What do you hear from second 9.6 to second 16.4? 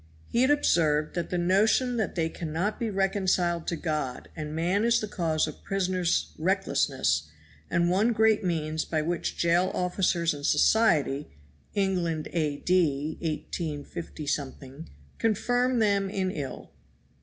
officers and society, England A.D. 185, confirm them in